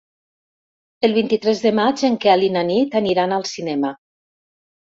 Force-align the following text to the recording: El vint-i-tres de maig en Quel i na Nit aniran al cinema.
El 1.07 1.11
vint-i-tres 1.17 1.61
de 1.65 1.71
maig 1.81 2.05
en 2.11 2.17
Quel 2.25 2.47
i 2.47 2.51
na 2.57 2.65
Nit 2.71 2.99
aniran 3.03 3.37
al 3.39 3.49
cinema. 3.55 3.93